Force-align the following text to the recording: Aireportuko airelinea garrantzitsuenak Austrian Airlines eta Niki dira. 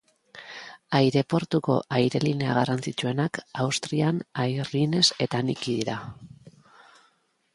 Aireportuko 0.99 1.75
airelinea 1.97 2.55
garrantzitsuenak 2.59 3.39
Austrian 3.65 4.23
Airlines 4.45 5.05
eta 5.27 5.45
Niki 5.51 5.79
dira. 5.83 5.99